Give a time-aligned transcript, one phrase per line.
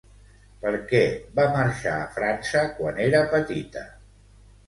[0.61, 1.01] Per què
[1.39, 3.87] va marxar a França quan era petita?